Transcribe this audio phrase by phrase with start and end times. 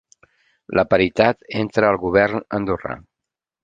[0.79, 3.01] La paritat entra al govern Andorrà